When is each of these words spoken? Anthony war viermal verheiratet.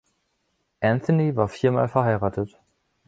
Anthony 0.81 1.35
war 1.35 1.47
viermal 1.47 1.87
verheiratet. 1.87 2.57